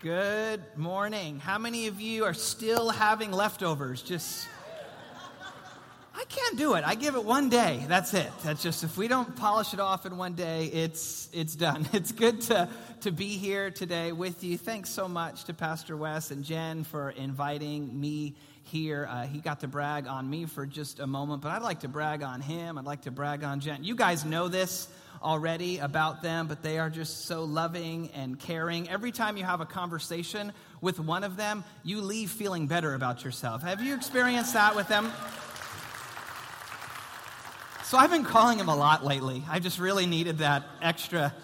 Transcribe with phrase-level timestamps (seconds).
[0.00, 1.40] Good morning.
[1.40, 4.00] How many of you are still having leftovers?
[4.00, 4.46] Just
[6.14, 6.84] I can't do it.
[6.86, 7.84] I give it one day.
[7.88, 8.30] That's it.
[8.44, 11.88] That's just if we don't polish it off in one day, it's it's done.
[11.92, 12.68] It's good to
[13.00, 14.56] to be here today with you.
[14.56, 19.08] Thanks so much to Pastor Wes and Jen for inviting me here.
[19.10, 21.88] Uh, he got to brag on me for just a moment, but I'd like to
[21.88, 22.78] brag on him.
[22.78, 23.82] I'd like to brag on Jen.
[23.82, 24.86] You guys know this
[25.22, 28.88] already about them, but they are just so loving and caring.
[28.88, 33.24] Every time you have a conversation with one of them, you leave feeling better about
[33.24, 33.62] yourself.
[33.62, 35.12] Have you experienced that with them?
[37.84, 39.42] So I've been calling him a lot lately.
[39.48, 41.34] I just really needed that extra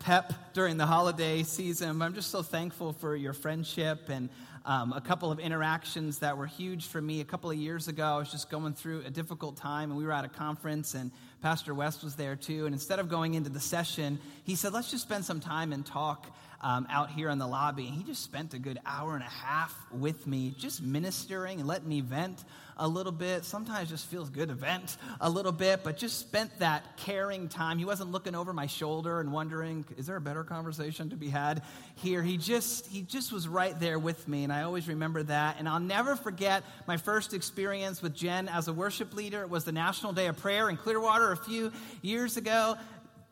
[0.00, 2.02] pep during the holiday season.
[2.02, 4.28] I'm just so thankful for your friendship and
[4.66, 7.20] um, a couple of interactions that were huge for me.
[7.20, 10.04] A couple of years ago, I was just going through a difficult time, and we
[10.04, 11.10] were at a conference, and
[11.44, 12.64] Pastor Wes was there too.
[12.64, 15.84] And instead of going into the session, he said, Let's just spend some time and
[15.84, 16.26] talk
[16.64, 17.86] um, out here in the lobby.
[17.86, 21.68] And he just spent a good hour and a half with me, just ministering and
[21.68, 22.42] letting me vent
[22.76, 23.44] a little bit.
[23.44, 27.78] Sometimes just feels good to vent a little bit, but just spent that caring time.
[27.78, 31.28] He wasn't looking over my shoulder and wondering, is there a better conversation to be
[31.28, 31.62] had
[31.96, 32.22] here?
[32.22, 35.56] He just he just was right there with me, and I always remember that.
[35.58, 39.42] And I'll never forget my first experience with Jen as a worship leader.
[39.42, 42.76] It was the National Day of Prayer in Clearwater a few years ago.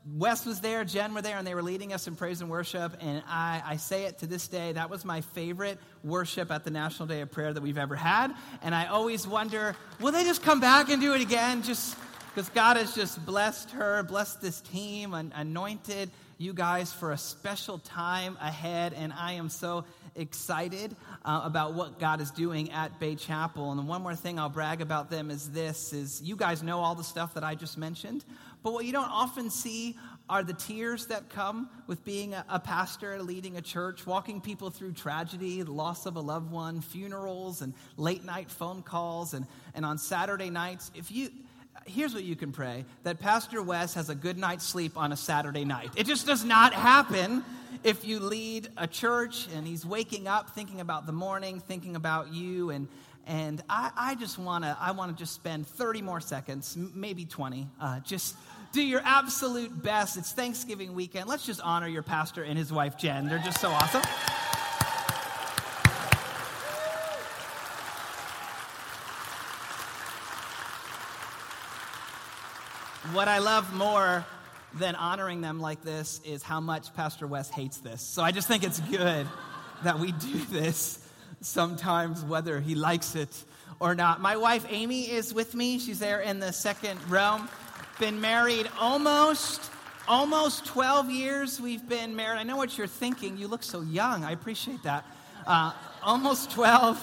[0.04, 2.96] Wes was there, Jen were there, and they were leading us in praise and worship.
[3.00, 6.70] And I, I say it to this day, that was my favorite worship at the
[6.70, 8.34] National Day of Prayer that we've ever had.
[8.62, 11.62] And I always wonder, will they just come back and do it again?
[11.62, 11.96] Just
[12.34, 17.18] because God has just blessed her, blessed this team, and anointed you guys for a
[17.18, 18.94] special time ahead.
[18.94, 19.84] And I am so
[20.16, 23.70] excited uh, about what God is doing at Bay Chapel.
[23.70, 26.80] And the one more thing I'll brag about them is this is you guys know
[26.80, 28.24] all the stuff that I just mentioned.
[28.62, 29.96] But what you don't often see
[30.28, 34.70] are the tears that come with being a, a pastor, leading a church, walking people
[34.70, 39.34] through tragedy, the loss of a loved one, funerals, and late night phone calls.
[39.34, 41.30] And, and on Saturday nights, if you,
[41.86, 45.16] here's what you can pray that Pastor Wes has a good night's sleep on a
[45.16, 45.90] Saturday night.
[45.96, 47.44] It just does not happen
[47.84, 52.32] if you lead a church and he's waking up thinking about the morning, thinking about
[52.32, 52.70] you.
[52.70, 52.86] And,
[53.26, 57.68] and I, I just want to I wanna just spend 30 more seconds, maybe 20,
[57.80, 58.36] uh, just
[58.72, 60.16] do your absolute best.
[60.16, 61.28] It's Thanksgiving weekend.
[61.28, 63.28] Let's just honor your pastor and his wife, Jen.
[63.28, 64.02] They're just so awesome.
[73.12, 74.24] What I love more
[74.74, 78.00] than honoring them like this is how much Pastor Wes hates this.
[78.00, 79.26] So I just think it's good
[79.84, 80.98] that we do this
[81.42, 83.44] sometimes, whether he likes it
[83.80, 84.22] or not.
[84.22, 85.78] My wife Amy is with me.
[85.78, 87.38] She's there in the second row
[87.98, 89.70] been married almost
[90.08, 92.38] almost 12 years we've been married.
[92.38, 93.36] I know what you're thinking.
[93.36, 94.24] You look so young.
[94.24, 95.06] I appreciate that.
[95.46, 95.72] Uh,
[96.02, 97.02] almost 12.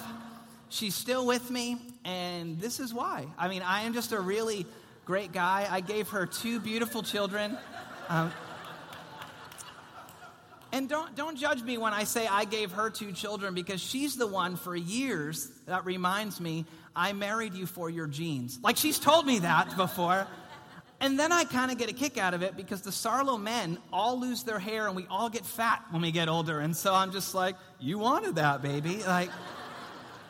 [0.70, 3.26] She's still with me, and this is why.
[3.38, 4.66] I mean, I am just a really
[5.06, 5.68] great guy.
[5.70, 7.58] I gave her two beautiful children.
[8.08, 8.32] Um,
[10.72, 14.16] and don't, don't judge me when I say I gave her two children because she's
[14.16, 18.60] the one for years that reminds me, I married you for your genes.
[18.62, 20.28] Like she's told me that before.
[21.02, 23.78] And then I kind of get a kick out of it because the Sarlo men
[23.94, 26.60] all lose their hair and we all get fat when we get older.
[26.60, 29.02] And so I'm just like, you wanted that, baby.
[29.08, 29.30] Like,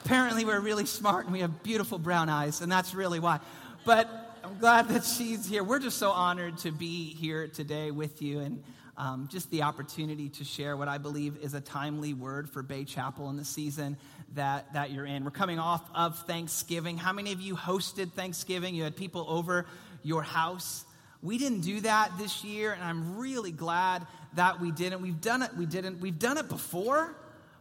[0.06, 3.40] apparently we're really smart and we have beautiful brown eyes, and that's really why.
[3.84, 4.08] But
[4.44, 5.64] I'm glad that she's here.
[5.64, 8.64] We're just so honored to be here today with you and
[8.96, 12.84] um, just the opportunity to share what I believe is a timely word for Bay
[12.84, 13.98] Chapel in the season
[14.36, 15.24] that, that you're in.
[15.24, 16.98] We're coming off of Thanksgiving.
[16.98, 18.76] How many of you hosted Thanksgiving?
[18.76, 19.66] You had people over
[20.04, 20.86] your house.
[21.22, 25.02] We didn't do that this year, and I'm really glad that we didn't.
[25.02, 27.16] We've done it, we didn't, we've done it before,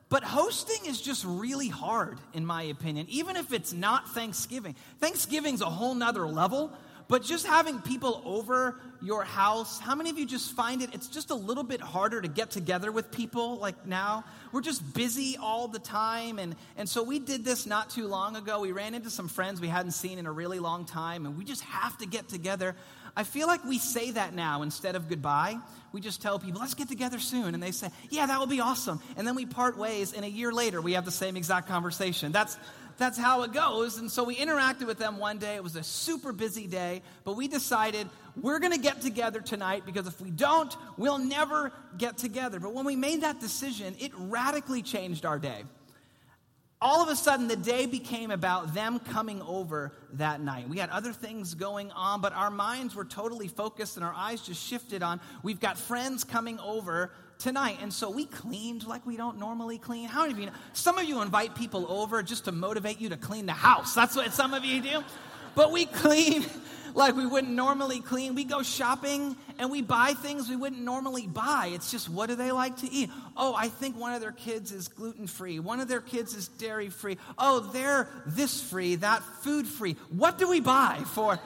[0.08, 4.76] but hosting is just really hard, in my opinion, even if it's not Thanksgiving.
[5.00, 6.72] Thanksgiving's a whole nother level,
[7.08, 11.06] but just having people over your house, how many of you just find it, it's
[11.06, 14.24] just a little bit harder to get together with people like now?
[14.52, 16.38] We're just busy all the time.
[16.38, 18.60] And, and so we did this not too long ago.
[18.60, 21.44] We ran into some friends we hadn't seen in a really long time, and we
[21.44, 22.76] just have to get together.
[23.16, 25.58] I feel like we say that now instead of goodbye.
[25.92, 27.54] We just tell people, let's get together soon.
[27.54, 29.00] And they say, yeah, that will be awesome.
[29.16, 32.30] And then we part ways, and a year later, we have the same exact conversation.
[32.30, 32.58] That's,
[32.98, 33.98] that's how it goes.
[33.98, 35.54] And so we interacted with them one day.
[35.54, 38.08] It was a super busy day, but we decided
[38.40, 42.60] we're going to get together tonight because if we don't, we'll never get together.
[42.60, 45.62] But when we made that decision, it radically changed our day.
[46.80, 50.68] All of a sudden, the day became about them coming over that night.
[50.68, 54.40] We had other things going on, but our minds were totally focused and our eyes
[54.42, 57.78] just shifted on we've got friends coming over tonight.
[57.80, 60.08] And so we cleaned like we don't normally clean.
[60.08, 60.52] How many of you know?
[60.72, 63.94] Some of you invite people over just to motivate you to clean the house.
[63.94, 65.02] That's what some of you do.
[65.54, 66.44] But we clean
[66.94, 68.34] like we wouldn't normally clean.
[68.34, 71.70] We go shopping and we buy things we wouldn't normally buy.
[71.72, 73.10] It's just what do they like to eat?
[73.36, 75.60] Oh, I think one of their kids is gluten free.
[75.60, 77.18] One of their kids is dairy free.
[77.38, 79.96] Oh, they're this free, that food free.
[80.10, 81.38] What do we buy for?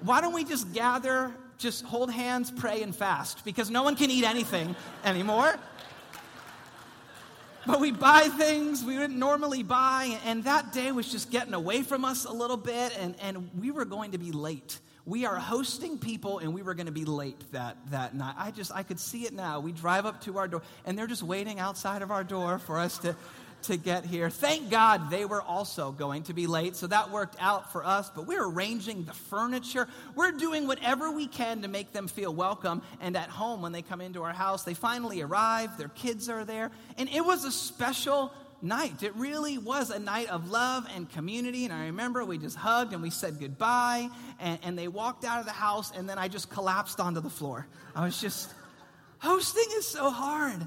[0.00, 1.32] Why don't we just gather,
[1.62, 3.44] just hold hands, pray, and fast?
[3.44, 5.54] Because no one can eat anything anymore.
[7.64, 11.82] But we buy things we wouldn't normally buy, and that day was just getting away
[11.82, 14.80] from us a little bit, and, and we were going to be late.
[15.04, 18.34] We are hosting people, and we were going to be late that, that night.
[18.36, 19.60] I just, I could see it now.
[19.60, 22.78] We drive up to our door, and they're just waiting outside of our door for
[22.78, 23.14] us to,
[23.64, 24.30] to get here.
[24.30, 28.10] Thank God they were also going to be late, so that worked out for us.
[28.14, 29.88] But we're arranging the furniture.
[30.14, 33.82] We're doing whatever we can to make them feel welcome and at home when they
[33.82, 34.64] come into our house.
[34.64, 38.32] They finally arrive, their kids are there, and it was a special
[38.62, 39.02] night.
[39.02, 41.64] It really was a night of love and community.
[41.64, 45.40] And I remember we just hugged and we said goodbye, and, and they walked out
[45.40, 47.66] of the house, and then I just collapsed onto the floor.
[47.94, 48.52] I was just,
[49.18, 50.66] hosting is so hard.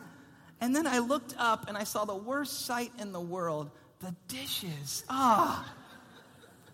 [0.62, 4.16] And then I looked up and I saw the worst sight in the world the
[4.28, 5.04] dishes.
[5.10, 5.74] Ah.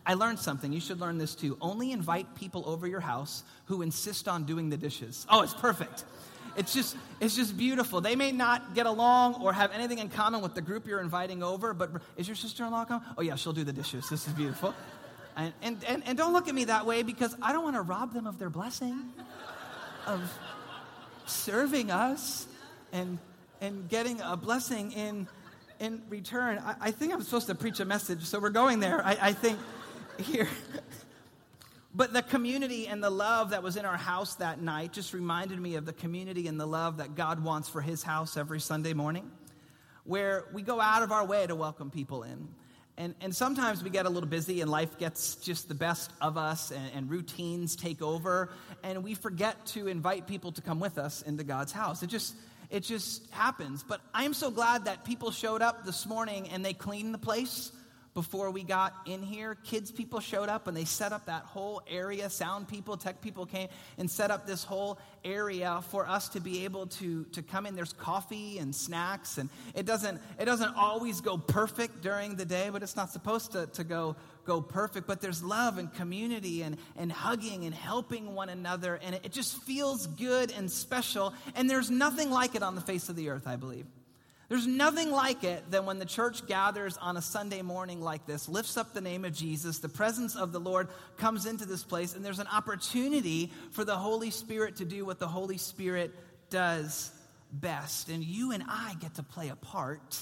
[0.06, 0.74] I learned something.
[0.74, 1.57] You should learn this too.
[1.62, 5.25] Only invite people over your house who insist on doing the dishes.
[5.30, 6.06] Oh, it's perfect.
[6.57, 8.01] It's just it's just beautiful.
[8.01, 11.44] They may not get along or have anything in common with the group you're inviting
[11.44, 13.07] over, but is your sister-in-law coming?
[13.18, 14.10] Oh yeah, she'll do the dishes.
[14.10, 14.74] This is beautiful.
[15.38, 17.81] And, and, and, and don't look at me that way because I don't want to
[17.81, 19.13] rob them of their blessing
[20.06, 20.38] of
[21.25, 22.48] serving us
[22.92, 23.18] and
[23.62, 25.28] and getting a blessing in,
[25.80, 26.58] in return.
[26.58, 29.06] I, I, think I'm supposed to preach a message, so we're going there.
[29.06, 29.60] I, I think
[30.19, 30.50] here.
[31.94, 35.60] But the community and the love that was in our house that night just reminded
[35.60, 38.94] me of the community and the love that God wants for his house every Sunday
[38.94, 39.30] morning,
[40.06, 42.48] where we go out of our way to welcome people in.
[42.98, 46.38] And, and sometimes we get a little busy and life gets just the best of
[46.38, 48.52] us and, and routines take over,
[48.84, 52.04] and we forget to invite people to come with us into God's house.
[52.04, 52.36] It just,
[52.72, 53.84] it just happens.
[53.84, 57.72] But I'm so glad that people showed up this morning and they cleaned the place
[58.13, 59.56] before we got in here.
[59.63, 62.30] Kids people showed up and they set up that whole area.
[62.30, 66.66] Sound people, tech people came and set up this whole area for us to be
[66.66, 67.75] able to, to come in.
[67.75, 72.69] There's coffee and snacks, and it doesn't, it doesn't always go perfect during the day,
[72.72, 76.78] but it's not supposed to, to go go perfect, but there's love and community and,
[76.98, 81.34] and hugging and helping one another, and it, it just feels good and special.
[81.56, 83.86] And there's nothing like it on the face of the earth, I believe.
[84.51, 88.50] There's nothing like it than when the church gathers on a Sunday morning like this,
[88.50, 92.13] lifts up the name of Jesus, the presence of the Lord comes into this place,
[92.13, 96.13] and there's an opportunity for the Holy Spirit to do what the Holy Spirit
[96.50, 97.13] does
[97.53, 98.09] best.
[98.09, 100.19] And you and I get to play a part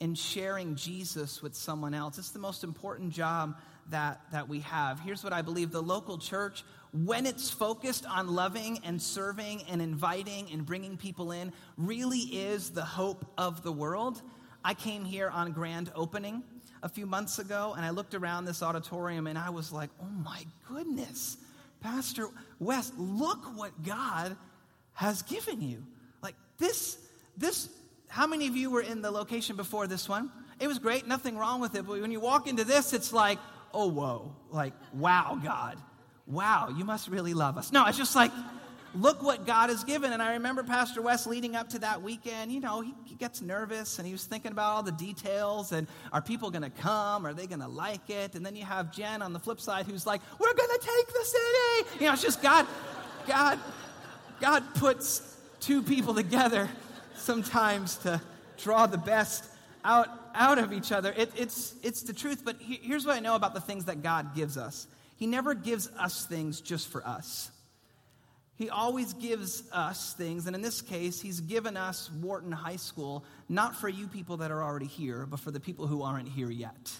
[0.00, 2.18] in sharing Jesus with someone else.
[2.18, 3.56] It's the most important job
[3.88, 5.00] that, that we have.
[5.00, 6.62] Here's what I believe the local church,
[6.92, 12.70] when it's focused on loving and serving and inviting and bringing people in, really is
[12.70, 14.20] the hope of the world.
[14.64, 16.42] I came here on grand opening
[16.82, 20.10] a few months ago and I looked around this auditorium and I was like, oh
[20.22, 21.38] my goodness,
[21.80, 22.28] Pastor
[22.58, 24.36] Wes, look what God
[24.94, 25.84] has given you.
[26.22, 26.98] Like this,
[27.36, 27.68] this
[28.08, 30.30] how many of you were in the location before this one?
[30.60, 31.86] It was great, nothing wrong with it.
[31.86, 33.38] But when you walk into this, it's like,
[33.72, 34.36] oh, whoa.
[34.50, 35.78] Like, wow, God.
[36.26, 37.72] Wow, you must really love us.
[37.72, 38.30] No, it's just like,
[38.94, 40.12] look what God has given.
[40.12, 43.40] And I remember Pastor Wes leading up to that weekend, you know, he, he gets
[43.40, 47.26] nervous and he was thinking about all the details and are people going to come?
[47.26, 48.34] Are they going to like it?
[48.34, 51.06] And then you have Jen on the flip side who's like, we're going to take
[51.06, 51.98] the city.
[52.00, 52.66] You know, it's just God,
[53.26, 53.58] God,
[54.40, 56.68] God puts two people together
[57.14, 58.20] sometimes to
[58.58, 59.44] draw the best
[59.84, 61.14] out, out of each other.
[61.16, 64.02] It, it's, it's the truth, but he, here's what I know about the things that
[64.02, 64.86] God gives us
[65.22, 67.52] He never gives us things just for us.
[68.56, 73.24] He always gives us things, and in this case, He's given us Wharton High School,
[73.48, 76.50] not for you people that are already here, but for the people who aren't here
[76.50, 76.92] yet.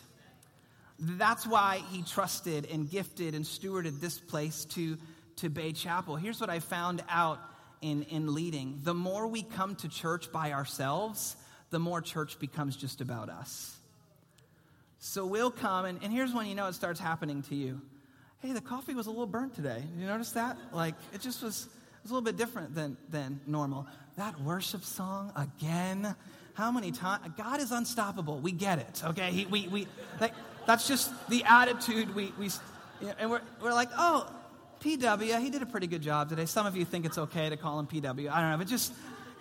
[1.00, 4.98] That's why He trusted and gifted and stewarded this place to,
[5.38, 6.14] to Bay Chapel.
[6.14, 7.40] Here's what I found out
[7.80, 8.78] in, in leading.
[8.84, 11.34] The more we come to church by ourselves,
[11.70, 13.76] the more church becomes just about us.
[15.00, 17.80] So we'll come, and, and here's when you know it starts happening to you.
[18.42, 19.84] Hey, the coffee was a little burnt today.
[19.96, 20.58] You notice that?
[20.72, 23.86] Like, it just was, it was a little bit different than, than normal.
[24.16, 26.16] That worship song again.
[26.54, 27.24] How many times?
[27.36, 28.40] God is unstoppable.
[28.40, 29.30] We get it, okay?
[29.30, 29.86] He, we, we,
[30.20, 30.32] like,
[30.66, 32.50] that's just the attitude we, we
[33.16, 34.28] and we're, we're like, oh,
[34.80, 36.46] PW, he did a pretty good job today.
[36.46, 38.28] Some of you think it's okay to call him PW.
[38.28, 38.92] I don't know, but just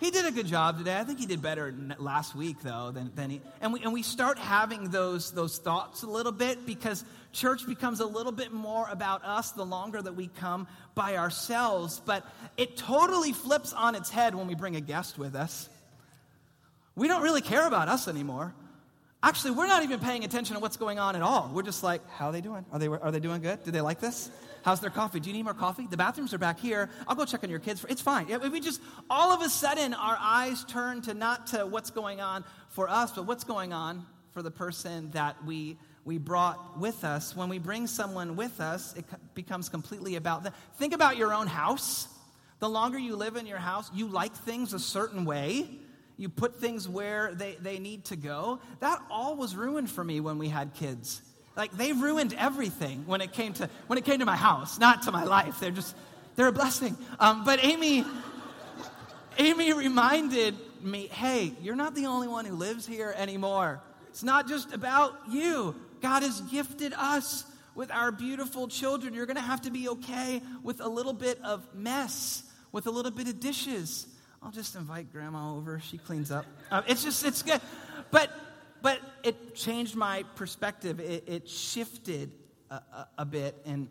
[0.04, 0.98] he did a good job today.
[0.98, 3.40] I think he did better last week, though, than, than he.
[3.60, 8.00] And we, and we start having those, those thoughts a little bit because church becomes
[8.00, 12.00] a little bit more about us the longer that we come by ourselves.
[12.04, 15.68] But it totally flips on its head when we bring a guest with us.
[16.94, 18.54] We don't really care about us anymore.
[19.24, 21.48] Actually, we're not even paying attention to what's going on at all.
[21.54, 22.64] We're just like, how are they doing?
[22.72, 23.62] Are they, are they doing good?
[23.62, 24.30] Do they like this?
[24.64, 25.20] How's their coffee?
[25.20, 25.86] Do you need more coffee?
[25.88, 26.90] The bathrooms are back here.
[27.06, 27.84] I'll go check on your kids.
[27.88, 28.26] It's fine.
[28.50, 32.44] We just, all of a sudden, our eyes turn to not to what's going on
[32.70, 37.36] for us, but what's going on for the person that we, we brought with us.
[37.36, 40.52] When we bring someone with us, it becomes completely about them.
[40.78, 42.08] Think about your own house.
[42.58, 45.68] The longer you live in your house, you like things a certain way.
[46.16, 48.60] You put things where they, they need to go.
[48.80, 51.22] That all was ruined for me when we had kids.
[51.56, 55.02] Like they ruined everything when it came to when it came to my house, not
[55.02, 55.60] to my life.
[55.60, 55.94] They're just
[56.36, 56.96] they're a blessing.
[57.18, 58.04] Um, but Amy,
[59.38, 63.80] Amy reminded me, hey, you're not the only one who lives here anymore.
[64.08, 65.74] It's not just about you.
[66.00, 69.14] God has gifted us with our beautiful children.
[69.14, 72.42] You're going to have to be okay with a little bit of mess,
[72.72, 74.06] with a little bit of dishes.
[74.44, 75.80] I'll just invite grandma over.
[75.80, 76.46] She cleans up.
[76.70, 77.60] Uh, it's just, it's good.
[78.10, 78.30] But
[78.82, 81.00] but it changed my perspective.
[81.00, 82.32] It, it shifted
[82.70, 83.62] a, a, a, bit.
[83.64, 83.88] And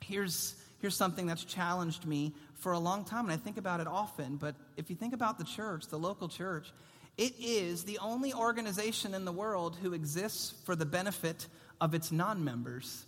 [0.00, 3.86] here's, here's something that's challenged me for a long time, and I think about it
[3.86, 4.36] often.
[4.36, 6.72] But if you think about the church, the local church,
[7.16, 11.46] it is the only organization in the world who exists for the benefit
[11.80, 13.04] of its non members.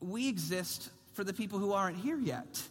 [0.00, 2.62] We exist for the people who aren't here yet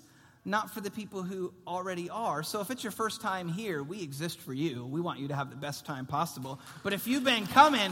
[0.48, 2.42] not for the people who already are.
[2.42, 4.86] So if it's your first time here, we exist for you.
[4.86, 6.62] We want you to have the best time possible.
[6.84, 7.92] But if you've been coming,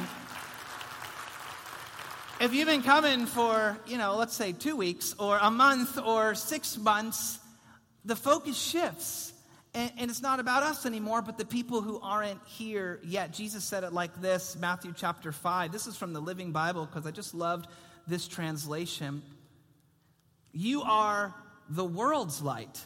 [2.39, 6.33] if you've been coming for, you know, let's say two weeks or a month or
[6.33, 7.39] six months,
[8.05, 9.33] the focus shifts.
[9.73, 13.33] And, and, it's not about us anymore, but the people who aren't here yet.
[13.33, 15.73] Jesus said it like this Matthew chapter 5.
[15.73, 17.67] This is from the Living Bible because I just loved
[18.07, 19.21] this translation.
[20.53, 21.35] You are
[21.69, 22.85] the world's light.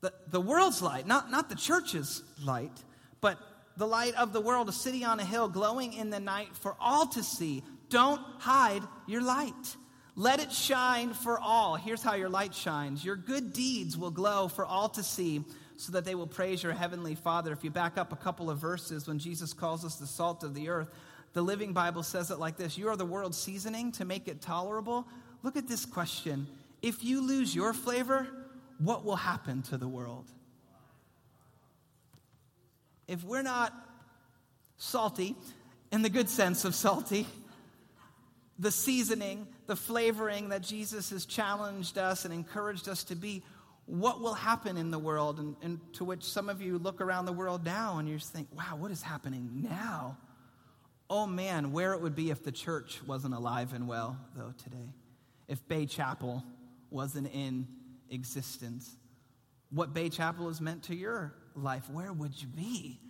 [0.00, 2.72] The, the world's light, not, not the church's light,
[3.20, 3.38] but
[3.76, 6.74] the light of the world, a city on a hill glowing in the night for
[6.80, 7.62] all to see.
[7.90, 9.76] Don't hide your light.
[10.16, 11.76] Let it shine for all.
[11.76, 15.44] Here's how your light shines your good deeds will glow for all to see,
[15.76, 17.52] so that they will praise your heavenly Father.
[17.52, 20.54] If you back up a couple of verses, when Jesus calls us the salt of
[20.54, 20.88] the earth,
[21.32, 24.42] the Living Bible says it like this You are the world's seasoning to make it
[24.42, 25.06] tolerable.
[25.42, 26.46] Look at this question
[26.82, 28.26] if you lose your flavor,
[28.78, 30.26] what will happen to the world?
[33.06, 33.74] If we're not
[34.76, 35.36] salty,
[35.92, 37.26] in the good sense of salty,
[38.58, 43.42] the seasoning, the flavoring that Jesus has challenged us and encouraged us to be,
[43.86, 45.40] what will happen in the world?
[45.40, 48.32] And, and, to which some of you look around the world now and you just
[48.32, 50.16] think, wow, what is happening now?
[51.08, 54.94] Oh man, where it would be if the church wasn't alive and well, though, today.
[55.48, 56.44] If Bay Chapel
[56.90, 57.66] wasn't in
[58.10, 58.96] existence.
[59.70, 63.00] What Bay Chapel has meant to your life, where would you be?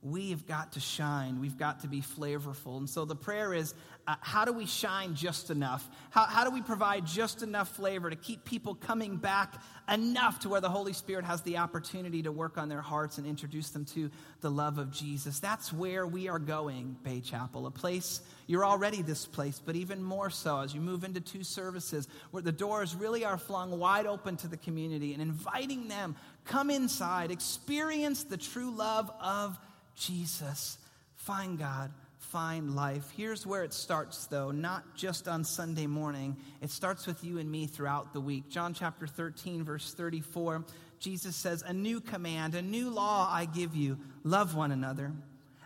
[0.00, 1.40] We've got to shine.
[1.40, 2.78] We've got to be flavorful.
[2.78, 3.74] And so the prayer is
[4.08, 5.86] uh, how do we shine just enough?
[6.08, 10.48] How, how do we provide just enough flavor to keep people coming back enough to
[10.48, 13.84] where the Holy Spirit has the opportunity to work on their hearts and introduce them
[13.84, 14.10] to
[14.40, 15.40] the love of Jesus?
[15.40, 20.02] That's where we are going, Bay Chapel, a place, you're already this place, but even
[20.02, 24.06] more so as you move into two services where the doors really are flung wide
[24.06, 29.58] open to the community and inviting them, come inside, experience the true love of
[29.94, 30.78] Jesus.
[31.16, 31.92] Find God
[32.30, 33.10] find life.
[33.16, 36.36] Here's where it starts, though, not just on Sunday morning.
[36.60, 38.50] It starts with you and me throughout the week.
[38.50, 40.64] John chapter 13, verse 34,
[40.98, 45.12] Jesus says, A new command, a new law I give you love one another.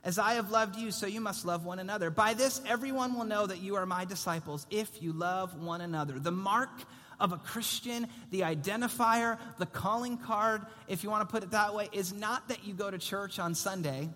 [0.05, 2.11] As I have loved you, so you must love one another.
[2.11, 6.19] By this, everyone will know that you are my disciples if you love one another.
[6.19, 6.71] The mark
[7.19, 11.75] of a Christian, the identifier, the calling card, if you want to put it that
[11.75, 14.09] way, is not that you go to church on Sunday,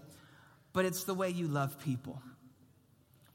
[0.73, 2.21] but it's the way you love people.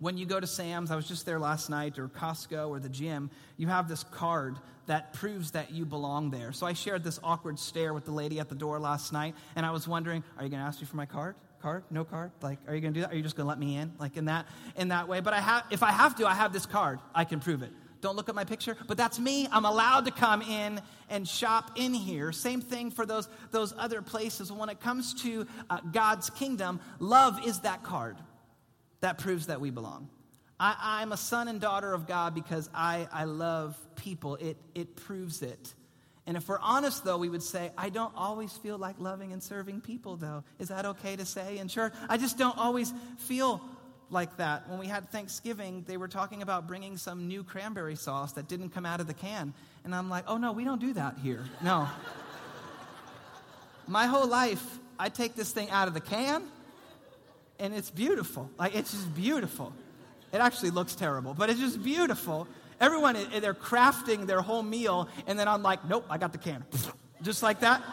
[0.01, 2.89] When you go to Sam's, I was just there last night, or Costco, or the
[2.89, 6.51] gym, you have this card that proves that you belong there.
[6.53, 9.63] So I shared this awkward stare with the lady at the door last night, and
[9.63, 11.35] I was wondering, are you going to ask me for my card?
[11.61, 11.83] Card?
[11.91, 12.31] No card?
[12.41, 13.13] Like, are you going to do that?
[13.13, 13.93] Are you just going to let me in?
[13.99, 15.19] Like in that in that way?
[15.19, 16.99] But I have, if I have to, I have this card.
[17.13, 17.69] I can prove it.
[18.01, 19.47] Don't look at my picture, but that's me.
[19.51, 20.81] I'm allowed to come in
[21.11, 22.31] and shop in here.
[22.31, 24.51] Same thing for those, those other places.
[24.51, 28.17] When it comes to uh, God's kingdom, love is that card
[29.01, 30.09] that proves that we belong.
[30.59, 34.35] I, am a son and daughter of God because I, I love people.
[34.35, 35.73] It, it proves it.
[36.27, 39.41] And if we're honest, though, we would say, I don't always feel like loving and
[39.41, 40.43] serving people, though.
[40.59, 41.93] Is that okay to say in church?
[42.07, 43.59] I just don't always feel
[44.11, 44.69] like that.
[44.69, 48.69] When we had Thanksgiving, they were talking about bringing some new cranberry sauce that didn't
[48.69, 49.53] come out of the can.
[49.83, 51.43] And I'm like, oh no, we don't do that here.
[51.63, 51.87] No.
[53.87, 54.63] My whole life,
[54.99, 56.43] I take this thing out of the can,
[57.61, 58.49] and it's beautiful.
[58.57, 59.71] Like, it's just beautiful.
[60.33, 62.47] It actually looks terrible, but it's just beautiful.
[62.79, 66.65] Everyone, they're crafting their whole meal, and then I'm like, nope, I got the can.
[67.21, 67.83] Just like that.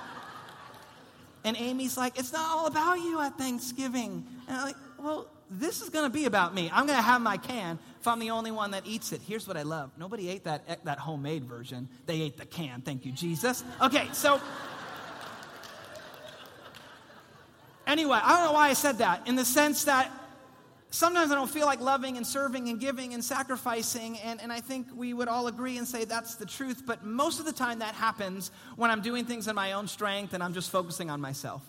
[1.44, 4.24] And Amy's like, it's not all about you at Thanksgiving.
[4.48, 6.70] And I'm like, well, this is going to be about me.
[6.72, 9.20] I'm going to have my can if I'm the only one that eats it.
[9.26, 12.80] Here's what I love nobody ate that, that homemade version, they ate the can.
[12.80, 13.62] Thank you, Jesus.
[13.82, 14.40] Okay, so.
[17.88, 20.12] Anyway, I don't know why I said that, in the sense that
[20.90, 24.60] sometimes I don't feel like loving and serving and giving and sacrificing, and, and I
[24.60, 27.78] think we would all agree and say that's the truth, but most of the time
[27.78, 31.22] that happens when I'm doing things in my own strength and I'm just focusing on
[31.22, 31.62] myself.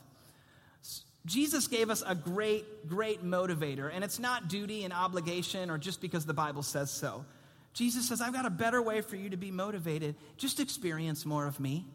[1.25, 6.01] Jesus gave us a great, great motivator, and it's not duty and obligation or just
[6.01, 7.23] because the Bible says so.
[7.73, 10.15] Jesus says, I've got a better way for you to be motivated.
[10.35, 11.85] Just experience more of me.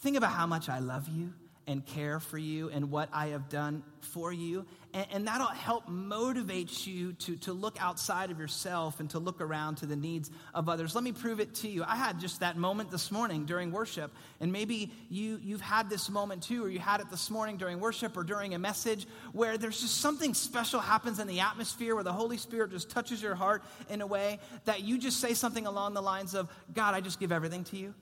[0.00, 1.32] Think about how much I love you
[1.66, 4.66] and care for you and what I have done for you.
[4.94, 9.40] And, and, that'll help motivate you to, to look outside of yourself and to look
[9.40, 10.94] around to the needs of others.
[10.94, 11.84] Let me prove it to you.
[11.84, 16.10] I had just that moment this morning during worship, and maybe you, you've had this
[16.10, 19.56] moment too, or you had it this morning during worship or during a message where
[19.56, 23.34] there's just something special happens in the atmosphere where the Holy Spirit just touches your
[23.34, 27.00] heart in a way that you just say something along the lines of, God, I
[27.00, 27.94] just give everything to you.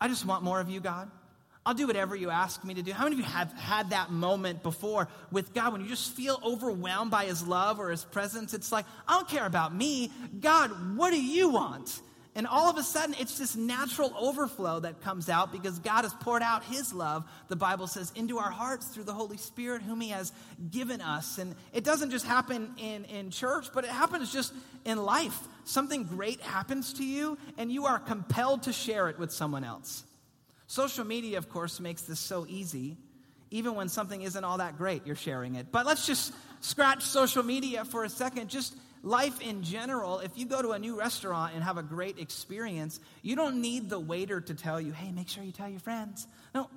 [0.00, 1.10] I just want more of you, God.
[1.66, 2.92] I'll do whatever you ask me to do.
[2.92, 6.40] How many of you have had that moment before with God when you just feel
[6.44, 8.54] overwhelmed by His love or His presence?
[8.54, 10.10] It's like, I don't care about me.
[10.40, 12.00] God, what do you want?
[12.34, 16.14] And all of a sudden, it's this natural overflow that comes out because God has
[16.14, 20.00] poured out His love, the Bible says, into our hearts through the Holy Spirit, whom
[20.00, 20.32] He has
[20.70, 21.38] given us.
[21.38, 24.54] And it doesn't just happen in, in church, but it happens just
[24.86, 25.38] in life.
[25.64, 30.04] Something great happens to you, and you are compelled to share it with someone else.
[30.70, 32.96] Social media, of course, makes this so easy.
[33.50, 35.72] Even when something isn't all that great, you're sharing it.
[35.72, 38.50] But let's just scratch social media for a second.
[38.50, 40.20] Just life in general.
[40.20, 43.90] If you go to a new restaurant and have a great experience, you don't need
[43.90, 46.28] the waiter to tell you, hey, make sure you tell your friends.
[46.54, 46.70] No,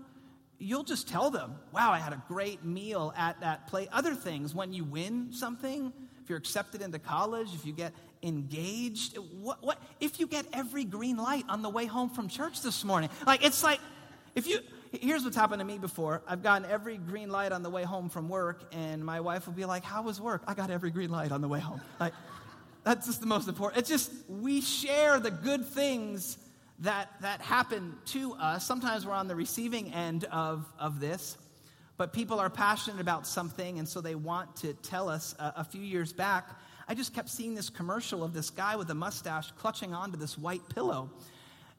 [0.57, 3.89] you'll just tell them, wow, I had a great meal at that place.
[3.91, 9.17] Other things, when you win something, if you're accepted into college, if you get engaged?
[9.17, 12.83] What, what if you get every green light on the way home from church this
[12.83, 13.09] morning?
[13.27, 13.79] Like, it's like,
[14.35, 14.59] if you,
[14.91, 16.21] here's what's happened to me before.
[16.27, 19.53] I've gotten every green light on the way home from work, and my wife will
[19.53, 20.43] be like, How was work?
[20.47, 21.81] I got every green light on the way home.
[21.99, 22.13] Like,
[22.83, 23.79] that's just the most important.
[23.79, 26.37] It's just, we share the good things
[26.79, 28.65] that, that happen to us.
[28.65, 31.37] Sometimes we're on the receiving end of, of this,
[31.97, 35.35] but people are passionate about something, and so they want to tell us.
[35.37, 36.49] Uh, a few years back,
[36.87, 40.37] I just kept seeing this commercial of this guy with a mustache clutching onto this
[40.37, 41.09] white pillow.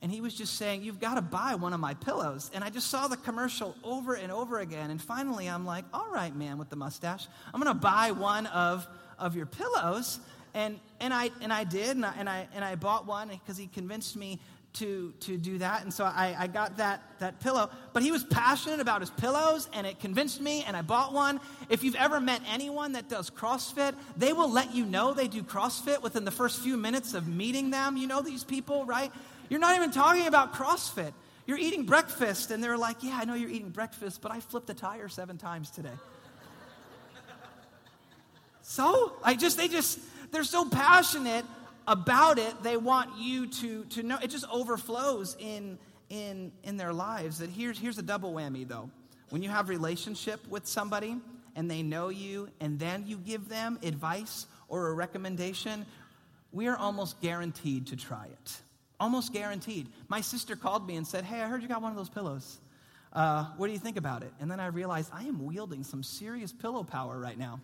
[0.03, 2.50] And he was just saying, You've got to buy one of my pillows.
[2.55, 4.90] And I just saw the commercial over and over again.
[4.90, 8.46] And finally, I'm like, All right, man with the mustache, I'm going to buy one
[8.48, 8.87] of,
[9.18, 10.20] of your pillows.
[10.53, 13.57] And, and, I, and I did, and I, and, I, and I bought one because
[13.57, 14.38] he convinced me
[14.75, 15.83] to, to do that.
[15.83, 17.71] And so I, I got that, that pillow.
[17.93, 21.41] But he was passionate about his pillows, and it convinced me, and I bought one.
[21.69, 25.43] If you've ever met anyone that does CrossFit, they will let you know they do
[25.43, 27.97] CrossFit within the first few minutes of meeting them.
[27.97, 29.13] You know these people, right?
[29.49, 31.13] You're not even talking about CrossFit.
[31.47, 34.69] You're eating breakfast, and they're like, Yeah, I know you're eating breakfast, but I flipped
[34.71, 35.91] a tire seven times today.
[38.63, 40.01] so I just, they just,
[40.33, 41.45] they're so passionate
[41.87, 44.18] about it, they want you to, to know.
[44.23, 45.79] It just overflows in,
[46.11, 47.38] in, in their lives.
[47.38, 48.90] That here's, here's a double whammy, though.
[49.31, 51.16] When you have relationship with somebody
[51.57, 55.87] and they know you, and then you give them advice or a recommendation,
[56.53, 58.59] we are almost guaranteed to try it.
[59.01, 59.88] Almost guaranteed.
[60.09, 62.59] My sister called me and said, Hey, I heard you got one of those pillows.
[63.12, 64.33] Uh, what do you think about it?
[64.40, 67.61] And then I realized I am wielding some serious pillow power right now.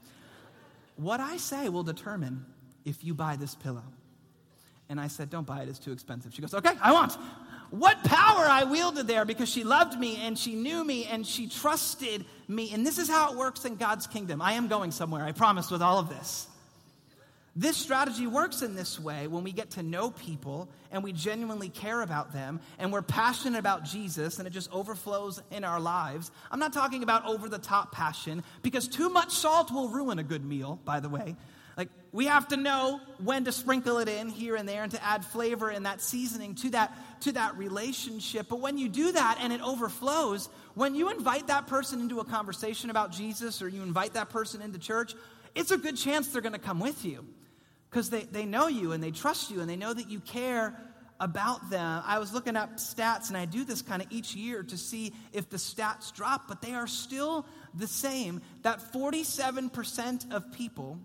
[0.96, 2.44] What I say will determine
[2.84, 3.84] if you buy this pillow.
[4.90, 6.34] And I said, Don't buy it, it's too expensive.
[6.34, 7.12] She goes, Okay, I won't.
[7.70, 11.46] What power I wielded there because she loved me and she knew me and she
[11.46, 12.72] trusted me.
[12.74, 14.42] And this is how it works in God's kingdom.
[14.42, 16.48] I am going somewhere, I promise, with all of this.
[17.54, 21.68] This strategy works in this way when we get to know people and we genuinely
[21.68, 26.30] care about them and we're passionate about Jesus and it just overflows in our lives.
[26.50, 30.22] I'm not talking about over the top passion because too much salt will ruin a
[30.22, 31.36] good meal, by the way.
[31.76, 35.04] Like, we have to know when to sprinkle it in here and there and to
[35.04, 38.48] add flavor and that seasoning to that, to that relationship.
[38.48, 42.24] But when you do that and it overflows, when you invite that person into a
[42.24, 45.14] conversation about Jesus or you invite that person into church,
[45.54, 47.24] it's a good chance they're going to come with you
[47.90, 50.78] because they, they know you and they trust you and they know that you care
[51.20, 52.02] about them.
[52.06, 55.12] I was looking up stats, and I do this kind of each year to see
[55.32, 60.98] if the stats drop, but they are still the same that 47% of people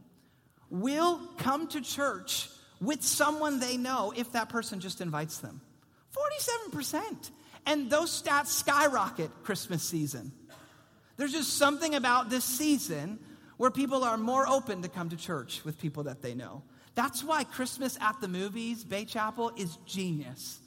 [0.69, 2.49] will come to church
[2.81, 5.61] with someone they know if that person just invites them.
[6.71, 7.31] 47%.
[7.65, 10.31] And those stats skyrocket Christmas season.
[11.17, 13.19] There's just something about this season
[13.57, 16.63] where people are more open to come to church with people that they know.
[16.93, 20.59] That's why Christmas at the movies, Bay Chapel, is genius.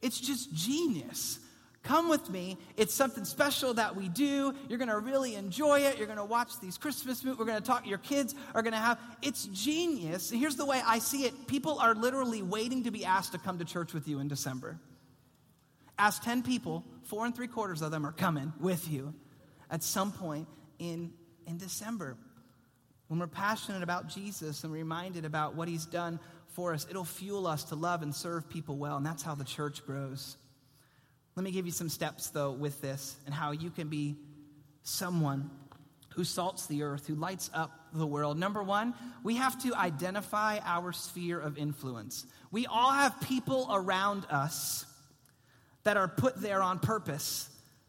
[0.00, 1.39] It's just genius.
[1.82, 2.58] Come with me.
[2.76, 4.54] It's something special that we do.
[4.68, 5.96] You're going to really enjoy it.
[5.96, 7.38] You're going to watch these Christmas movies.
[7.38, 7.86] We're going to talk.
[7.86, 8.98] Your kids are going to have.
[9.22, 10.30] It's genius.
[10.30, 13.58] Here's the way I see it people are literally waiting to be asked to come
[13.58, 14.78] to church with you in December.
[15.98, 19.14] Ask 10 people, four and three quarters of them are coming with you
[19.70, 21.12] at some point in,
[21.46, 22.16] in December.
[23.08, 27.46] When we're passionate about Jesus and reminded about what he's done for us, it'll fuel
[27.46, 30.36] us to love and serve people well, and that's how the church grows.
[31.36, 34.16] Let me give you some steps, though, with this and how you can be
[34.82, 35.50] someone
[36.14, 38.38] who salts the earth, who lights up the world.
[38.38, 42.26] Number one, we have to identify our sphere of influence.
[42.50, 44.84] We all have people around us
[45.84, 47.48] that are put there on purpose,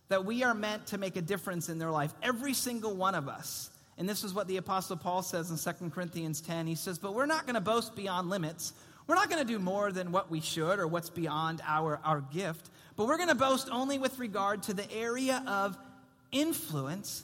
[0.09, 2.13] that we are meant to make a difference in their life.
[2.21, 3.69] Every single one of us.
[3.97, 6.67] And this is what the Apostle Paul says in 2 Corinthians 10.
[6.67, 8.73] He says, But we're not going to boast beyond limits.
[9.07, 12.21] We're not going to do more than what we should or what's beyond our, our
[12.21, 15.77] gift, but we're going to boast only with regard to the area of
[16.31, 17.23] influence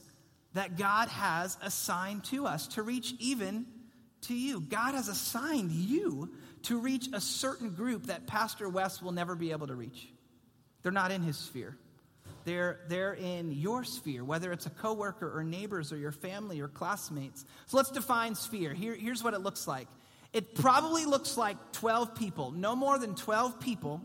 [0.53, 3.65] that God has assigned to us to reach even
[4.21, 4.61] to you.
[4.61, 6.31] God has assigned you
[6.63, 10.09] to reach a certain group that Pastor Wes will never be able to reach.
[10.81, 11.77] They're not in his sphere.
[12.43, 16.69] They're, they're in your sphere, whether it's a coworker or neighbors or your family or
[16.69, 17.45] classmates.
[17.65, 18.73] So let's define sphere.
[18.73, 19.87] Here, here's what it looks like.
[20.33, 24.01] It probably looks like 12 people, no more than 12 people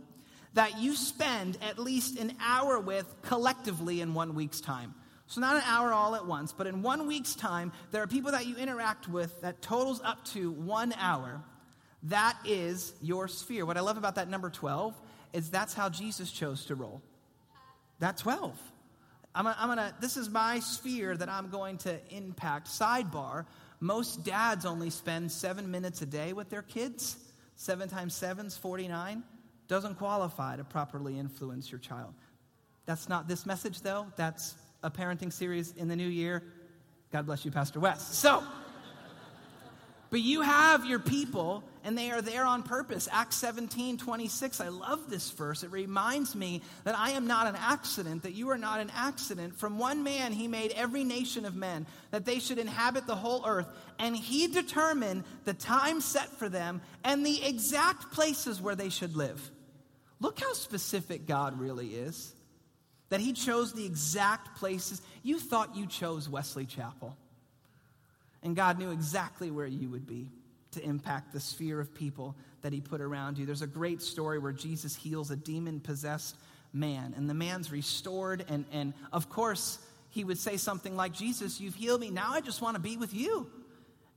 [0.55, 4.95] that you spend at least an hour with collectively in one week's time.
[5.27, 8.33] So, not an hour all at once, but in one week's time, there are people
[8.33, 11.41] that you interact with that totals up to one hour.
[12.05, 13.65] That is your sphere.
[13.65, 14.95] What I love about that number 12
[15.33, 17.01] is that's how Jesus chose to roll.
[18.01, 18.59] That 12.
[19.35, 22.69] I'm, I'm gonna, this is my sphere that I'm going to impact.
[22.69, 23.47] Sidebar,
[23.81, 27.17] most dads only spend seven minutes a day with their kids.
[27.57, 29.23] Seven times seven is 49.
[29.73, 32.13] Doesn't qualify to properly influence your child.
[32.85, 34.07] That's not this message, though.
[34.17, 36.43] That's a parenting series in the new year.
[37.11, 38.15] God bless you, Pastor Wes.
[38.15, 38.43] So,
[40.11, 43.09] but you have your people, and they are there on purpose.
[43.11, 44.61] Acts 17 26.
[44.61, 45.63] I love this verse.
[45.63, 49.57] It reminds me that I am not an accident, that you are not an accident.
[49.57, 53.43] From one man, he made every nation of men, that they should inhabit the whole
[53.47, 53.69] earth.
[53.99, 59.17] And he determined the time set for them and the exact places where they should
[59.17, 59.51] live.
[60.23, 62.33] Look how specific God really is.
[63.09, 65.03] That he chose the exact places.
[65.23, 67.17] You thought you chose Wesley Chapel.
[68.43, 70.31] And God knew exactly where you would be
[70.71, 73.47] to impact the sphere of people that He put around you.
[73.47, 76.37] There's a great story where Jesus heals a demon possessed
[76.73, 78.45] man, and the man's restored.
[78.49, 79.79] And, and of course,
[80.11, 82.11] he would say something like, Jesus, you've healed me.
[82.11, 83.51] Now I just want to be with you.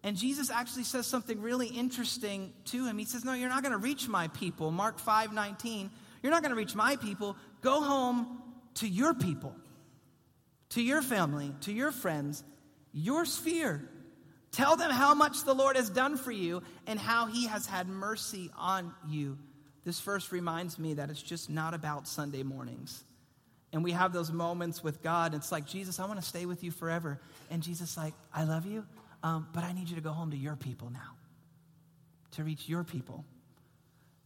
[0.06, 3.00] And Jesus actually says something really interesting to him.
[3.00, 4.70] He says, No, you're not going to reach my people.
[4.70, 5.90] Mark 5 19.
[6.22, 7.36] You're not going to reach my people.
[7.62, 8.40] Go home
[8.76, 9.56] to your people,
[10.70, 12.44] to your family, to your friends,
[12.94, 13.90] your sphere.
[14.52, 17.88] Tell them how much the Lord has done for you and how he has had
[17.88, 19.40] mercy on you.
[19.86, 23.04] This verse reminds me that it's just not about Sunday mornings.
[23.74, 25.34] And we have those moments with God.
[25.34, 27.20] It's like, Jesus, I want to stay with you forever.
[27.50, 28.86] And Jesus, like, I love you,
[29.26, 31.16] um, but I need you to go home to your people now,
[32.34, 33.26] to reach your people.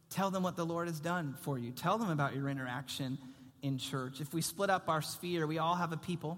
[0.09, 1.71] Tell them what the Lord has done for you.
[1.71, 3.17] Tell them about your interaction
[3.61, 4.19] in church.
[4.19, 6.37] If we split up our sphere, we all have a people.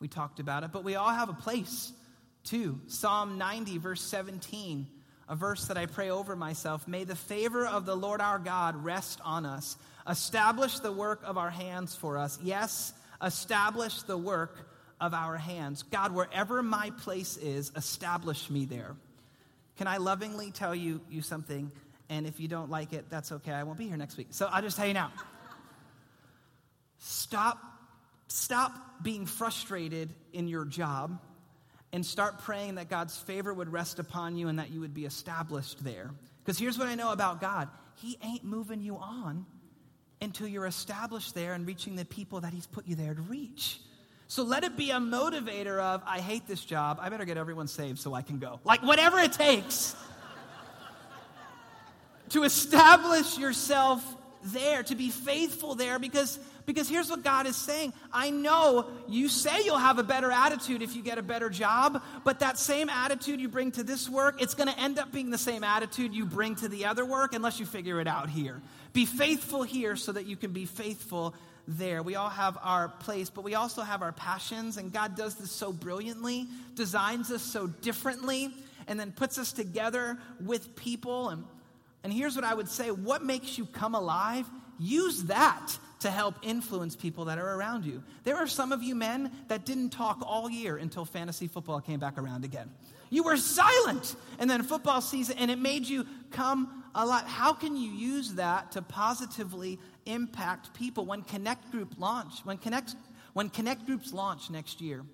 [0.00, 1.92] We talked about it, but we all have a place
[2.44, 2.80] 2.
[2.88, 4.88] Psalm 90, verse 17,
[5.28, 6.88] a verse that I pray over myself.
[6.88, 9.76] May the favor of the Lord our God rest on us.
[10.08, 12.40] Establish the work of our hands for us.
[12.42, 12.92] Yes,
[13.24, 14.66] establish the work
[15.00, 15.82] of our hands.
[15.84, 18.94] God, wherever my place is, establish me there.
[19.76, 21.72] can I lovingly tell you, you something?
[22.10, 23.52] And if you don't like it, that's okay.
[23.52, 24.28] I won't be here next week.
[24.30, 25.12] So I'll just tell you now.
[26.98, 27.58] Stop,
[28.28, 31.18] stop being frustrated in your job
[31.92, 35.06] and start praying that God's favor would rest upon you and that you would be
[35.06, 36.10] established there.
[36.44, 39.46] Because here's what I know about God He ain't moving you on
[40.20, 43.80] until you're established there and reaching the people that He's put you there to reach.
[44.30, 47.00] So let it be a motivator of, I hate this job.
[47.02, 48.60] I better get everyone saved so I can go.
[48.62, 49.96] Like, whatever it takes
[52.28, 54.04] to establish yourself
[54.44, 57.92] there, to be faithful there, because, because here's what God is saying.
[58.12, 62.00] I know you say you'll have a better attitude if you get a better job,
[62.22, 65.30] but that same attitude you bring to this work, it's going to end up being
[65.30, 68.62] the same attitude you bring to the other work unless you figure it out here.
[68.92, 71.34] Be faithful here so that you can be faithful
[71.78, 72.02] there.
[72.02, 75.50] We all have our place, but we also have our passions, and God does this
[75.50, 78.50] so brilliantly, designs us so differently,
[78.88, 81.28] and then puts us together with people.
[81.28, 81.44] And,
[82.02, 84.46] and here's what I would say what makes you come alive?
[84.78, 88.02] Use that to help influence people that are around you.
[88.24, 92.00] There are some of you men that didn't talk all year until fantasy football came
[92.00, 92.70] back around again.
[93.10, 97.26] You were silent, and then football season, and it made you come alive.
[97.26, 102.94] How can you use that to positively impact people when Connect Group launch, when Connect,
[103.32, 105.04] when Connect Groups launch next year.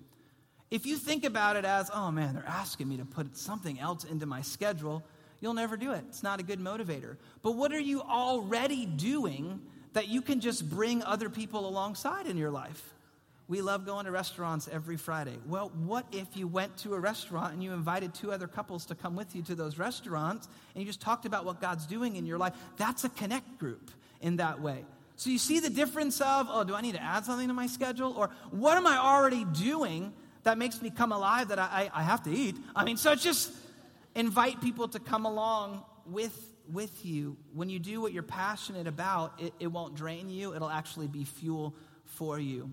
[0.69, 4.03] If you think about it as, oh man, they're asking me to put something else
[4.03, 5.03] into my schedule,
[5.39, 6.03] you'll never do it.
[6.09, 7.17] It's not a good motivator.
[7.41, 9.61] But what are you already doing
[9.93, 12.93] that you can just bring other people alongside in your life?
[13.49, 15.37] We love going to restaurants every Friday.
[15.45, 18.95] Well, what if you went to a restaurant and you invited two other couples to
[18.95, 22.25] come with you to those restaurants and you just talked about what God's doing in
[22.25, 22.53] your life?
[22.75, 24.83] That's a connect group in that way.
[25.15, 27.67] So you see the difference of, oh, do I need to add something to my
[27.67, 28.13] schedule?
[28.17, 32.03] Or what am I already doing that makes me come alive that I, I, I
[32.03, 32.57] have to eat?
[32.75, 33.51] I mean, so just
[34.13, 36.37] invite people to come along with,
[36.71, 37.37] with you.
[37.53, 41.23] When you do what you're passionate about, it, it won't drain you, it'll actually be
[41.23, 42.71] fuel for you.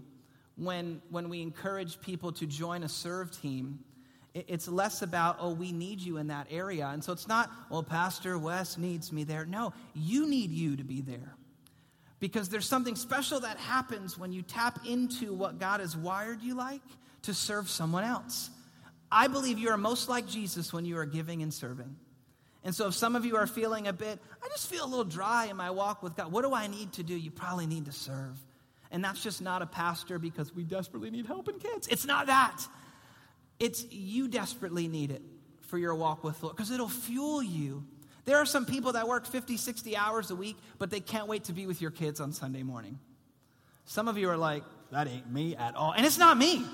[0.56, 3.80] When, when we encourage people to join a serve team,
[4.34, 6.88] it's less about, oh, we need you in that area.
[6.88, 9.46] And so it's not, well, Pastor Wes needs me there.
[9.46, 11.36] No, you need you to be there.
[12.18, 16.54] Because there's something special that happens when you tap into what God has wired you
[16.54, 16.82] like
[17.22, 18.50] to serve someone else.
[19.10, 21.94] I believe you are most like Jesus when you are giving and serving.
[22.64, 25.04] And so if some of you are feeling a bit, I just feel a little
[25.04, 27.14] dry in my walk with God, what do I need to do?
[27.14, 28.36] You probably need to serve.
[28.94, 31.88] And that's just not a pastor because we desperately need help in kids.
[31.88, 32.64] It's not that.
[33.58, 35.20] It's you desperately need it
[35.62, 37.84] for your walk with Lord because it'll fuel you.
[38.24, 41.42] There are some people that work 50, 60 hours a week, but they can't wait
[41.44, 43.00] to be with your kids on Sunday morning.
[43.84, 45.90] Some of you are like, that ain't me at all.
[45.90, 46.64] And it's not me.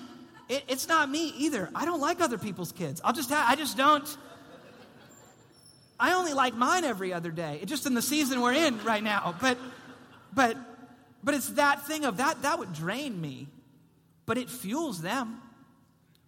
[0.51, 1.71] It, it's not me either.
[1.75, 3.01] I don't like other people's kids.
[3.03, 4.07] I'll just, have, I just don't.
[5.99, 7.63] I only like mine every other day.
[7.65, 9.35] just in the season we're in right now.
[9.41, 9.57] But,
[10.35, 10.59] but,
[11.23, 13.49] but it's that thing of that, that would drain me,
[14.27, 15.41] but it fuels them.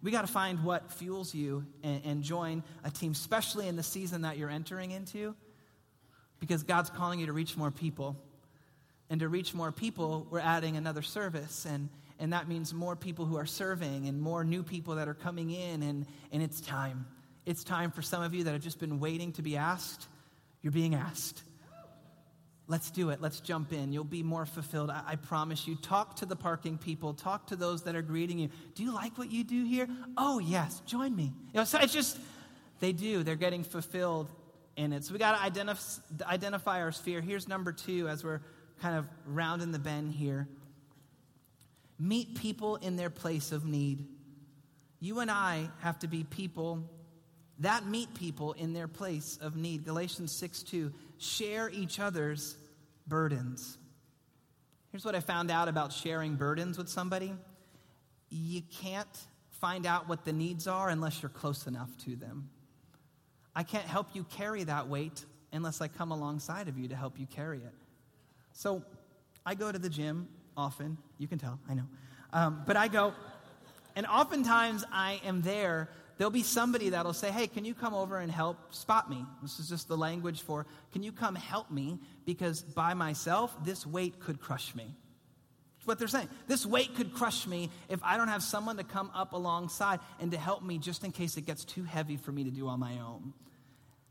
[0.01, 3.83] We got to find what fuels you and, and, join a team, especially in the
[3.83, 5.33] season that you're entering into,
[6.41, 8.17] because God's calling you to reach more people.
[9.09, 11.65] And to reach more people, we're adding another service.
[11.65, 15.13] And, and that means more people who are serving and more new people that are
[15.13, 15.83] coming in.
[15.83, 17.05] And, and it's time.
[17.45, 20.07] It's time for some of you that have just been waiting to be asked.
[20.61, 21.43] You're being asked.
[22.67, 23.21] Let's do it.
[23.21, 23.91] Let's jump in.
[23.91, 24.89] You'll be more fulfilled.
[24.89, 25.75] I, I, promise you.
[25.75, 27.13] Talk to the parking people.
[27.13, 28.49] Talk to those that are greeting you.
[28.75, 29.87] Do you like what you do here?
[30.17, 30.81] Oh, yes.
[30.85, 31.33] Join me.
[31.53, 32.17] You know, so it's just,
[32.79, 33.23] they do.
[33.23, 34.31] They're getting fulfilled
[34.77, 35.03] in it.
[35.03, 37.19] So we got to identif- identify our sphere.
[37.19, 38.41] Here's number two as we're
[38.81, 40.47] kind of rounding the bend here.
[41.99, 44.07] Meet people in their place of need.
[45.01, 46.89] You and I have to be people
[47.59, 49.85] that meet people in their place of need.
[49.85, 50.91] Galatians 6 2.
[51.23, 52.57] Share each other's
[53.07, 53.77] burdens.
[54.91, 57.33] Here's what I found out about sharing burdens with somebody
[58.29, 59.07] you can't
[59.49, 62.49] find out what the needs are unless you're close enough to them.
[63.55, 67.19] I can't help you carry that weight unless I come alongside of you to help
[67.19, 67.73] you carry it.
[68.51, 68.83] So
[69.45, 70.97] I go to the gym often.
[71.19, 71.85] You can tell, I know.
[72.33, 73.13] Um, but I go,
[73.95, 78.17] and oftentimes I am there there'll be somebody that'll say, Hey, can you come over
[78.17, 79.25] and help spot me?
[79.41, 81.99] This is just the language for, Can you come help me?
[82.25, 84.95] Because by myself, this weight could crush me.
[85.83, 86.29] That's what they're saying.
[86.47, 90.31] This weight could crush me if I don't have someone to come up alongside and
[90.31, 92.79] to help me just in case it gets too heavy for me to do on
[92.79, 93.33] my own.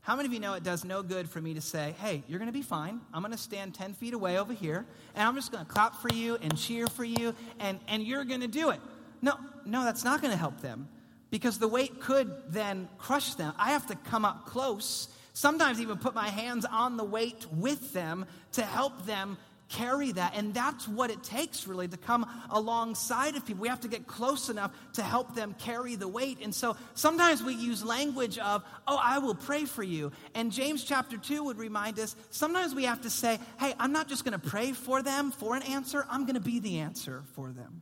[0.01, 2.37] How many of you know it does no good for me to say, hey, you're
[2.37, 2.99] going to be fine.
[3.13, 4.85] I'm going to stand 10 feet away over here,
[5.15, 8.25] and I'm just going to clap for you and cheer for you, and, and you're
[8.25, 8.81] going to do it?
[9.21, 9.33] No,
[9.65, 10.89] no, that's not going to help them
[11.33, 13.55] because the weight could then crush them.
[13.57, 17.91] I have to come up close, sometimes even put my hands on the weight with
[17.91, 20.35] them to help them carry that.
[20.35, 23.63] And that's what it takes, really, to come alongside of people.
[23.63, 26.37] We have to get close enough to help them carry the weight.
[26.43, 30.11] And so sometimes we use language of, oh, I will pray for you.
[30.35, 34.07] And James chapter 2 would remind us sometimes we have to say, hey, I'm not
[34.07, 37.23] just going to pray for them for an answer, I'm going to be the answer
[37.33, 37.81] for them.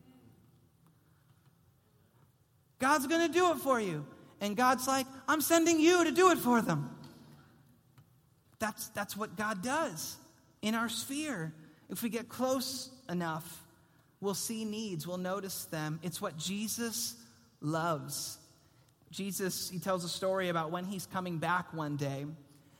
[2.81, 4.05] God's going to do it for you.
[4.41, 6.89] And God's like, I'm sending you to do it for them.
[8.59, 10.17] That's, that's what God does
[10.61, 11.53] in our sphere.
[11.89, 13.63] If we get close enough,
[14.19, 15.99] we'll see needs, we'll notice them.
[16.03, 17.15] It's what Jesus
[17.61, 18.39] loves.
[19.11, 22.21] Jesus, he tells a story about when he's coming back one day.
[22.21, 22.35] And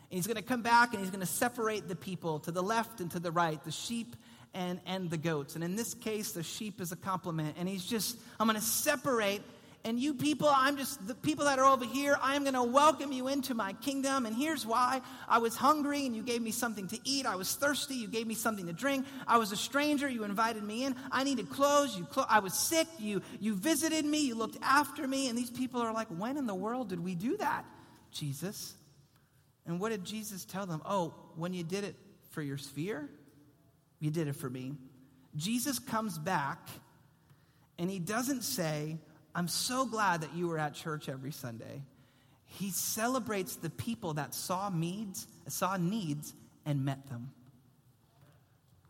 [0.10, 3.02] he's going to come back and he's going to separate the people to the left
[3.02, 4.16] and to the right, the sheep
[4.54, 5.56] and, and the goats.
[5.56, 7.56] And in this case, the sheep is a compliment.
[7.60, 9.42] And he's just, I'm going to separate
[9.84, 12.64] and you people, I'm just the people that are over here, I am going to
[12.64, 14.26] welcome you into my kingdom.
[14.26, 17.26] And here's why I was hungry and you gave me something to eat.
[17.26, 19.06] I was thirsty, you gave me something to drink.
[19.28, 20.96] I was a stranger, you invited me in.
[21.12, 25.08] I needed clothes, you clo- I was sick, you, you visited me, you looked after
[25.08, 25.30] me.
[25.30, 27.66] And these people are like, when in the world did we do that,
[28.12, 28.76] Jesus?
[29.66, 30.82] And what did Jesus tell them?
[30.86, 31.96] Oh, when you did it
[32.32, 33.10] for your sphere,
[34.00, 34.74] you did it for me.
[35.36, 36.68] Jesus comes back
[37.80, 38.98] and he doesn't say,
[39.34, 41.84] I'm so glad that you were at church every Sunday.
[42.46, 46.34] He celebrates the people that saw needs, saw needs
[46.66, 47.32] and met them.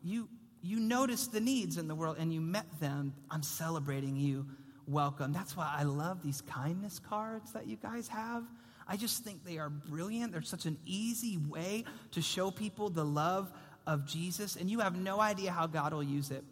[0.03, 0.27] You,
[0.63, 3.13] you noticed the needs in the world and you met them.
[3.29, 4.47] I'm celebrating you.
[4.87, 5.31] Welcome.
[5.31, 8.43] That's why I love these kindness cards that you guys have.
[8.87, 10.31] I just think they are brilliant.
[10.31, 13.51] They're such an easy way to show people the love
[13.87, 16.43] of Jesus, and you have no idea how God will use it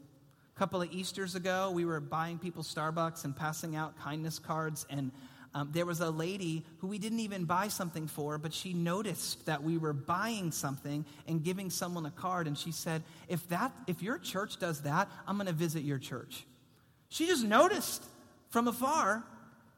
[0.59, 4.85] couple of Easters ago, we were buying people Starbucks and passing out kindness cards.
[4.89, 5.13] And
[5.55, 9.45] um, there was a lady who we didn't even buy something for, but she noticed
[9.45, 12.45] that we were buying something and giving someone a card.
[12.45, 15.97] And she said, if, that, if your church does that, I'm going to visit your
[15.97, 16.43] church.
[17.07, 18.03] She just noticed
[18.49, 19.23] from afar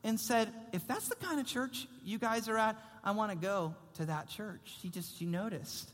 [0.04, 3.38] and said, if that's the kind of church you guys are at, I want to
[3.38, 4.78] go to that church.
[4.82, 5.91] She just, she noticed.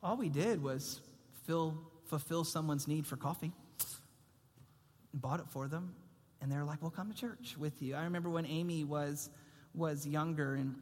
[0.00, 1.00] All we did was
[1.44, 3.50] fill, fulfill someone's need for coffee
[5.14, 5.94] bought it for them,
[6.40, 9.30] and they're like, "We'll come to church with you." I remember when Amy was
[9.74, 10.74] was younger, and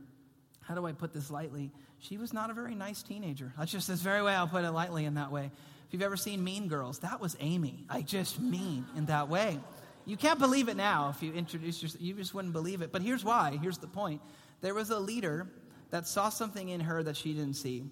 [0.62, 1.70] how do I put this lightly?
[1.98, 3.52] She was not a very nice teenager.
[3.58, 5.50] That's just this very way I'll put it lightly in that way.
[5.86, 7.84] If you've ever seen Mean Girls, that was Amy.
[7.88, 9.58] I just mean in that way.
[10.06, 12.00] You can't believe it now if you introduce yourself.
[12.00, 12.90] You just wouldn't believe it.
[12.90, 13.58] But here's why.
[13.60, 14.22] Here's the point.
[14.60, 15.48] There was a leader
[15.90, 17.84] that saw something in her that she didn't see,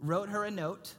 [0.00, 0.94] wrote her a note,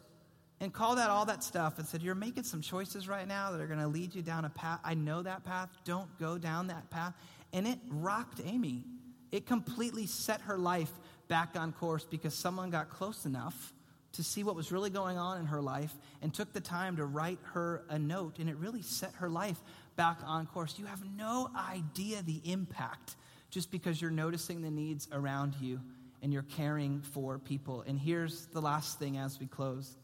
[0.59, 3.61] and called out all that stuff and said, You're making some choices right now that
[3.61, 4.79] are going to lead you down a path.
[4.83, 5.69] I know that path.
[5.85, 7.13] Don't go down that path.
[7.53, 8.83] And it rocked Amy.
[9.31, 10.91] It completely set her life
[11.27, 13.73] back on course because someone got close enough
[14.13, 17.05] to see what was really going on in her life and took the time to
[17.05, 18.39] write her a note.
[18.39, 19.57] And it really set her life
[19.95, 20.75] back on course.
[20.79, 23.15] You have no idea the impact
[23.49, 25.81] just because you're noticing the needs around you
[26.21, 27.83] and you're caring for people.
[27.85, 29.95] And here's the last thing as we close.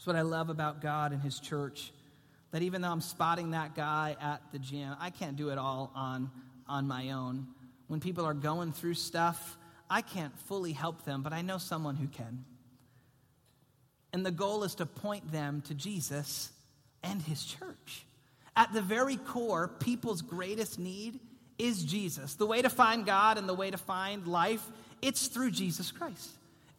[0.00, 1.92] It's what I love about God and His church.
[2.52, 5.92] That even though I'm spotting that guy at the gym, I can't do it all
[5.94, 6.30] on,
[6.66, 7.48] on my own.
[7.86, 9.58] When people are going through stuff,
[9.90, 12.46] I can't fully help them, but I know someone who can.
[14.14, 16.50] And the goal is to point them to Jesus
[17.02, 18.06] and His church.
[18.56, 21.20] At the very core, people's greatest need
[21.58, 22.36] is Jesus.
[22.36, 24.66] The way to find God and the way to find life,
[25.02, 26.30] it's through Jesus Christ.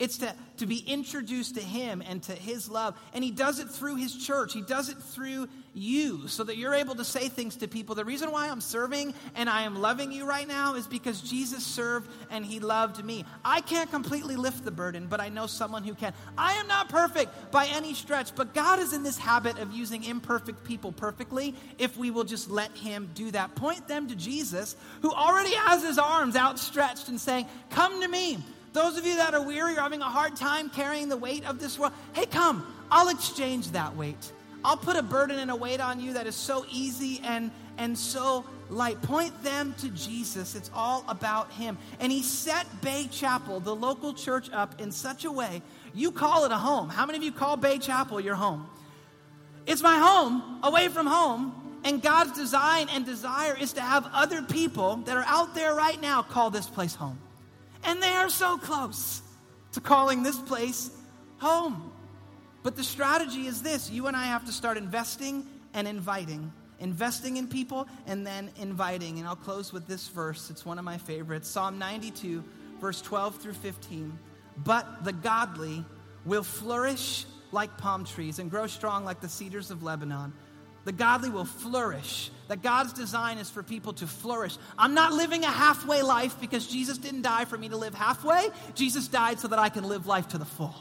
[0.01, 2.99] It's to, to be introduced to Him and to His love.
[3.13, 4.51] And He does it through His church.
[4.51, 7.93] He does it through you so that you're able to say things to people.
[7.93, 11.63] The reason why I'm serving and I am loving you right now is because Jesus
[11.63, 13.25] served and He loved me.
[13.45, 16.15] I can't completely lift the burden, but I know someone who can.
[16.35, 20.03] I am not perfect by any stretch, but God is in this habit of using
[20.03, 23.53] imperfect people perfectly if we will just let Him do that.
[23.53, 28.39] Point them to Jesus, who already has His arms outstretched and saying, Come to me.
[28.73, 31.59] Those of you that are weary or having a hard time carrying the weight of
[31.59, 34.31] this world, hey, come, I'll exchange that weight.
[34.63, 37.97] I'll put a burden and a weight on you that is so easy and, and
[37.97, 39.01] so light.
[39.01, 40.55] Point them to Jesus.
[40.55, 41.77] It's all about Him.
[41.99, 45.61] And He set Bay Chapel, the local church, up in such a way
[45.93, 46.89] you call it a home.
[46.89, 48.69] How many of you call Bay Chapel your home?
[49.65, 51.55] It's my home, away from home.
[51.83, 55.99] And God's design and desire is to have other people that are out there right
[55.99, 57.17] now call this place home.
[57.83, 59.21] And they are so close
[59.73, 60.91] to calling this place
[61.39, 61.91] home.
[62.63, 66.51] But the strategy is this you and I have to start investing and inviting.
[66.79, 69.19] investing in people and then inviting.
[69.19, 70.49] And I'll close with this verse.
[70.49, 72.43] It's one of my favorites Psalm 92,
[72.79, 74.17] verse 12 through 15.
[74.57, 75.85] But the godly
[76.25, 80.33] will flourish like palm trees and grow strong like the cedars of Lebanon.
[80.85, 82.31] The godly will flourish.
[82.47, 84.57] That God's design is for people to flourish.
[84.77, 88.49] I'm not living a halfway life because Jesus didn't die for me to live halfway.
[88.75, 90.75] Jesus died so that I can live life to the full.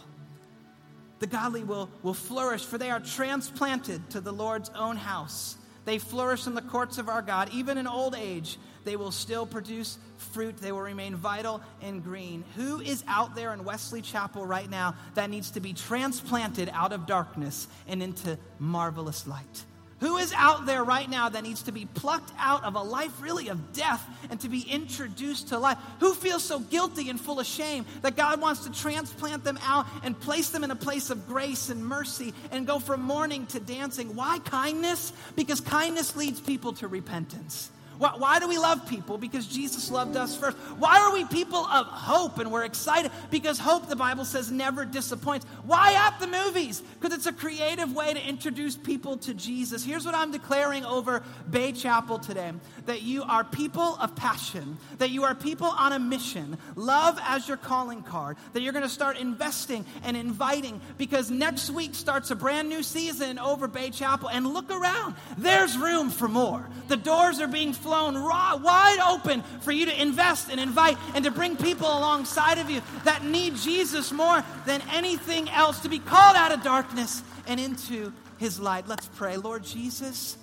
[1.21, 5.57] The godly will, will flourish, for they are transplanted to the Lord's own house.
[5.85, 7.51] They flourish in the courts of our God.
[7.53, 10.57] Even in old age, they will still produce fruit.
[10.57, 12.45] They will remain vital and green.
[12.57, 16.93] Who is out there in Wesley Chapel right now that needs to be transplanted out
[16.93, 19.65] of darkness and into marvelous light?
[20.01, 23.21] Who is out there right now that needs to be plucked out of a life
[23.21, 25.77] really of death and to be introduced to life?
[26.01, 29.87] Who feels so guilty and full of shame that God wants to transplant them out
[30.03, 33.61] and place them in a place of grace and mercy and go from mourning to
[33.61, 34.17] dancing?
[34.17, 35.13] Why kindness?
[35.37, 37.71] Because kindness leads people to repentance.
[38.01, 39.19] Why, why, do we love people?
[39.19, 40.57] Because Jesus loved us first.
[40.79, 43.13] Why are we people of hope and we're excited?
[43.31, 45.45] Because hope, the Bible says, never disappoints.
[45.67, 46.81] Why at the movies?
[46.99, 49.85] Because it's a creative way to introduce people to Jesus.
[49.85, 52.53] Here's what I'm declaring over Bay Chapel today
[52.87, 57.47] that you are people of passion, that you are people on a mission, love as
[57.47, 62.31] your calling card, that you're going to start investing and inviting because next week starts
[62.31, 64.31] a brand new season over Bay Chapel.
[64.31, 66.67] And look around, there's room for more.
[66.89, 71.25] The doors are being flown raw, wide open for you to invest and invite and
[71.25, 75.99] to bring people alongside of you that need Jesus more than anything else to be
[75.99, 78.87] called out of darkness and into his light.
[78.87, 79.37] Let's pray.
[79.39, 80.39] Lord Jesus,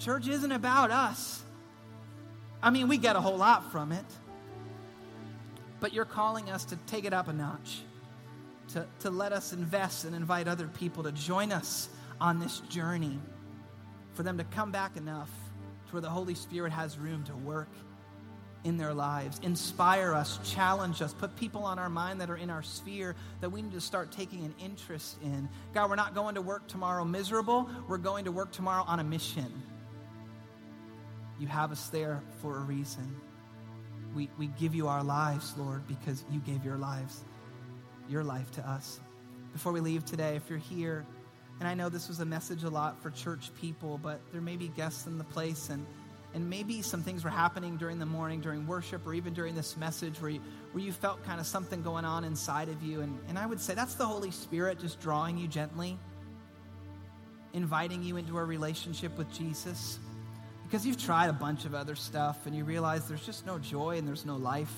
[0.00, 1.40] church isn't about us.
[2.60, 4.04] I mean, we get a whole lot from it,
[5.78, 7.82] but you're calling us to take it up a notch,
[8.72, 11.88] to, to let us invest and invite other people to join us
[12.20, 13.16] on this journey,
[14.14, 15.30] for them to come back enough
[15.90, 17.68] to where the Holy Spirit has room to work
[18.64, 19.40] in their lives.
[19.42, 23.50] Inspire us, challenge us, put people on our mind that are in our sphere that
[23.50, 25.48] we need to start taking an interest in.
[25.74, 29.04] God, we're not going to work tomorrow miserable, we're going to work tomorrow on a
[29.04, 29.62] mission.
[31.38, 33.16] You have us there for a reason.
[34.14, 37.20] We, we give you our lives, Lord, because you gave your lives,
[38.08, 39.00] your life to us.
[39.52, 41.06] Before we leave today, if you're here,
[41.60, 44.56] and I know this was a message a lot for church people, but there may
[44.56, 45.86] be guests in the place, and,
[46.32, 49.76] and maybe some things were happening during the morning, during worship, or even during this
[49.76, 50.40] message where you,
[50.72, 53.02] where you felt kind of something going on inside of you.
[53.02, 55.98] And, and I would say that's the Holy Spirit just drawing you gently,
[57.52, 59.98] inviting you into a relationship with Jesus.
[60.64, 63.98] Because you've tried a bunch of other stuff and you realize there's just no joy
[63.98, 64.74] and there's no life.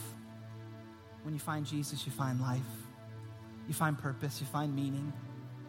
[1.23, 2.61] When you find Jesus, you find life,
[3.69, 5.13] you find purpose, you find meaning.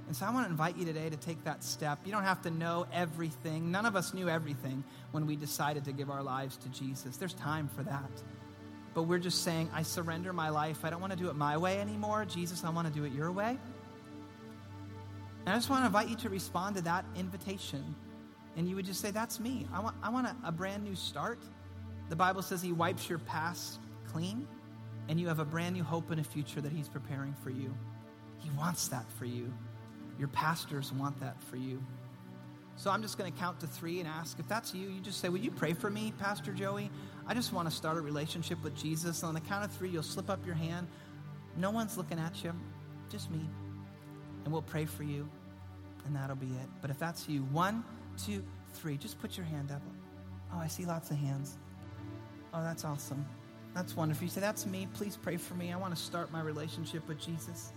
[0.07, 1.99] And so I want to invite you today to take that step.
[2.05, 3.71] You don't have to know everything.
[3.71, 7.17] None of us knew everything when we decided to give our lives to Jesus.
[7.17, 8.11] There's time for that.
[8.93, 10.83] But we're just saying, I surrender my life.
[10.83, 12.25] I don't want to do it my way anymore.
[12.25, 13.57] Jesus, I want to do it your way.
[15.45, 17.95] And I just want to invite you to respond to that invitation.
[18.55, 19.67] And you would just say, That's me.
[19.73, 21.39] I want, I want a, a brand new start.
[22.09, 23.79] The Bible says He wipes your past
[24.11, 24.47] clean,
[25.09, 27.73] and you have a brand new hope and a future that He's preparing for you.
[28.39, 29.51] He wants that for you.
[30.19, 31.81] Your pastors want that for you.
[32.75, 35.19] So I'm just going to count to three and ask if that's you, you just
[35.19, 36.89] say, Would you pray for me, Pastor Joey?
[37.27, 39.21] I just want to start a relationship with Jesus.
[39.21, 40.87] And on the count of three, you'll slip up your hand.
[41.55, 42.53] No one's looking at you,
[43.09, 43.47] just me.
[44.43, 45.29] And we'll pray for you,
[46.05, 46.69] and that'll be it.
[46.81, 47.83] But if that's you, one,
[48.17, 48.43] two,
[48.73, 49.81] three, just put your hand up.
[50.53, 51.57] Oh, I see lots of hands.
[52.53, 53.25] Oh, that's awesome.
[53.73, 54.25] That's wonderful.
[54.25, 54.87] You say, That's me.
[54.93, 55.71] Please pray for me.
[55.71, 57.71] I want to start my relationship with Jesus.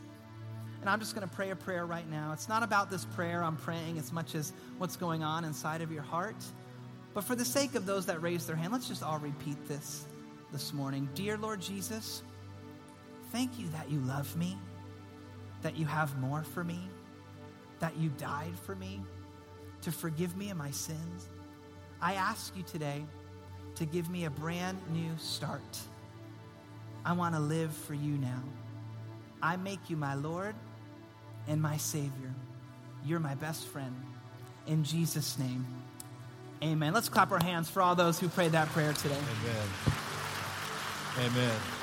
[0.87, 2.31] And I'm just going to pray a prayer right now.
[2.33, 5.91] It's not about this prayer I'm praying as much as what's going on inside of
[5.91, 6.37] your heart.
[7.13, 10.05] But for the sake of those that raise their hand, let's just all repeat this
[10.53, 11.09] this morning.
[11.13, 12.23] Dear Lord Jesus,
[13.33, 14.57] thank you that you love me,
[15.63, 16.79] that you have more for me,
[17.81, 19.01] that you died for me
[19.83, 21.29] to forgive me of my sins.
[22.01, 23.05] I ask you today
[23.75, 25.81] to give me a brand new start.
[27.05, 28.45] I want to live for you now.
[29.43, 30.55] I make you my Lord
[31.49, 32.35] and my Savior.
[33.05, 33.95] You're my best friend.
[34.67, 35.65] In Jesus' name,
[36.63, 36.93] amen.
[36.93, 39.15] Let's clap our hands for all those who prayed that prayer today.
[39.15, 39.69] Amen.
[41.19, 41.76] Amen.